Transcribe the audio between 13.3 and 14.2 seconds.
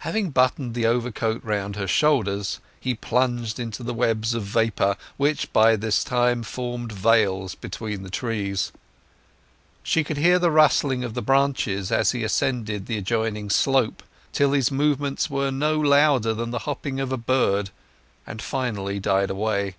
slope,